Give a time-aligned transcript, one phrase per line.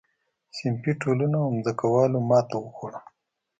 [0.57, 3.01] صنفي ټولنو او ځمکوالو ماتې وخوړه.